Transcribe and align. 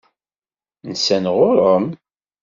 Nsan 0.91 1.25
ɣur-m? 1.35 1.85